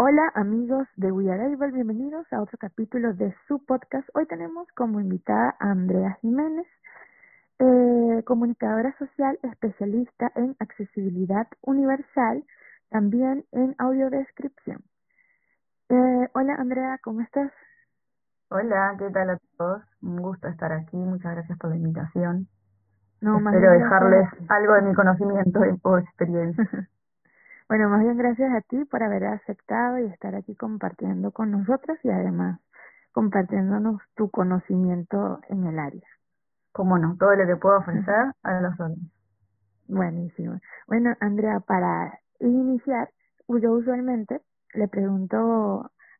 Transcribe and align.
Hola 0.00 0.30
amigos 0.36 0.86
de 0.94 1.10
We 1.10 1.28
Are 1.28 1.44
Able, 1.52 1.72
bienvenidos 1.72 2.24
a 2.32 2.40
otro 2.40 2.56
capítulo 2.56 3.14
de 3.14 3.34
su 3.48 3.64
podcast. 3.64 4.08
Hoy 4.14 4.26
tenemos 4.26 4.68
como 4.76 5.00
invitada 5.00 5.56
a 5.58 5.72
Andrea 5.72 6.16
Jiménez, 6.20 6.66
eh, 7.58 8.22
comunicadora 8.24 8.94
social 8.98 9.36
especialista 9.42 10.30
en 10.36 10.54
accesibilidad 10.60 11.48
universal, 11.62 12.44
también 12.90 13.44
en 13.50 13.74
audiodescripción. 13.78 14.82
Eh, 15.88 16.28
hola 16.32 16.54
Andrea, 16.54 16.98
¿cómo 17.02 17.20
estás? 17.22 17.50
Hola, 18.50 18.94
¿qué 19.00 19.10
tal 19.10 19.30
a 19.30 19.38
todos? 19.56 19.82
Un 20.00 20.18
gusto 20.22 20.46
estar 20.46 20.72
aquí, 20.72 20.96
muchas 20.96 21.32
gracias 21.34 21.58
por 21.58 21.70
la 21.70 21.76
invitación. 21.76 22.46
No, 23.20 23.38
Espero 23.38 23.72
dejarles 23.72 24.28
algo 24.48 24.74
de 24.74 24.82
mi 24.82 24.94
conocimiento 24.94 25.64
y- 25.66 25.76
o 25.82 25.98
experiencia. 25.98 26.64
Bueno, 27.68 27.90
más 27.90 28.00
bien 28.00 28.16
gracias 28.16 28.50
a 28.52 28.62
ti 28.62 28.84
por 28.86 29.02
haber 29.02 29.24
aceptado 29.26 29.98
y 29.98 30.06
estar 30.06 30.34
aquí 30.34 30.54
compartiendo 30.56 31.32
con 31.32 31.50
nosotros 31.50 31.98
y 32.02 32.08
además 32.08 32.60
compartiéndonos 33.12 34.00
tu 34.14 34.30
conocimiento 34.30 35.40
en 35.48 35.66
el 35.66 35.78
área. 35.78 36.08
Cómo 36.72 36.98
no, 36.98 37.16
todo 37.18 37.34
lo 37.34 37.46
que 37.46 37.56
puedo 37.56 37.78
ofrecer 37.78 38.32
a 38.42 38.60
los 38.60 38.72
otros. 38.74 38.98
Buenísimo. 39.86 40.58
Bueno, 40.86 41.14
Andrea, 41.20 41.60
para 41.60 42.18
iniciar, 42.40 43.10
yo 43.48 43.72
usualmente 43.72 44.40
le 44.74 44.88
pregunto 44.88 45.90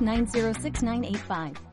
6906985. 0.00 1.67